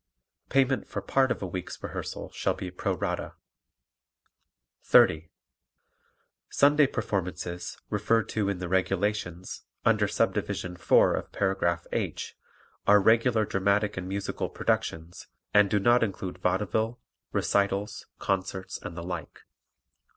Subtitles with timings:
[0.49, 3.35] Payment for part of a week's rehearsal shall be pro rata.
[4.81, 5.29] 30.
[6.49, 12.35] Sunday performances, referred to in the "Regulations," under Subdivision 4 of paragraph "H"
[12.87, 16.99] are regular dramatic and musical productions and do not include vaudeville,
[17.31, 19.41] recitals, concerts and the like.